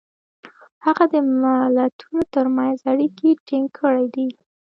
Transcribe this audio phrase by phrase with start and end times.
[0.85, 4.27] هغه د ملتونو ترمنځ اړیکې ټینګ کړي دي.